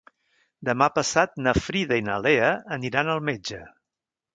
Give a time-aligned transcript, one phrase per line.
[0.69, 2.51] Demà passat na Frida i na Lea
[2.81, 3.67] aniran al metge.